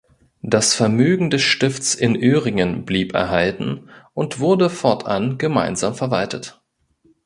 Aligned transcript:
Das 0.41 0.73
Vermögen 0.73 1.29
des 1.29 1.43
Stifts 1.43 1.93
in 1.93 2.15
Öhringen 2.15 2.85
blieb 2.85 3.13
erhalten 3.13 3.91
und 4.15 4.39
wurde 4.39 4.71
fortan 4.71 5.37
gemeinsam 5.37 5.93
verwaltet. 5.93 6.59